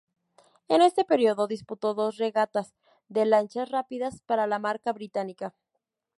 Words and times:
En 0.67 0.81
este 0.81 1.05
período, 1.05 1.45
disputó 1.45 1.93
dos 1.93 2.17
regatas 2.17 2.73
de 3.07 3.23
lanchas 3.27 3.69
rápidas 3.69 4.19
para 4.25 4.47
la 4.47 4.57
marca 4.57 4.93
británica. 4.93 5.53